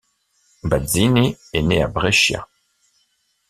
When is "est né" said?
1.53-1.83